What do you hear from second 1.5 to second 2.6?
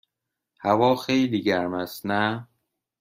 است، نه؟